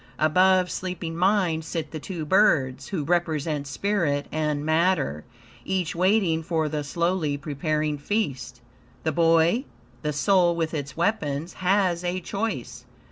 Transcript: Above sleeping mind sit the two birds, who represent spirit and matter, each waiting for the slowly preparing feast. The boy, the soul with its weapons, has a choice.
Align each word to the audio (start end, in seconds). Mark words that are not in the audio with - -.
Above 0.17 0.71
sleeping 0.71 1.15
mind 1.15 1.63
sit 1.63 1.91
the 1.91 1.99
two 1.99 2.25
birds, 2.25 2.87
who 2.87 3.03
represent 3.03 3.67
spirit 3.67 4.25
and 4.31 4.65
matter, 4.65 5.23
each 5.63 5.95
waiting 5.95 6.41
for 6.41 6.67
the 6.67 6.83
slowly 6.83 7.37
preparing 7.37 7.99
feast. 7.99 8.61
The 9.03 9.11
boy, 9.11 9.65
the 10.01 10.11
soul 10.11 10.55
with 10.55 10.73
its 10.73 10.97
weapons, 10.97 11.53
has 11.61 12.03
a 12.03 12.19
choice. 12.19 12.85